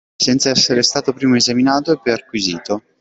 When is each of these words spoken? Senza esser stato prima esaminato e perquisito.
Senza 0.19 0.49
esser 0.49 0.83
stato 0.83 1.13
prima 1.13 1.37
esaminato 1.37 1.91
e 1.91 1.99
perquisito. 1.99 2.81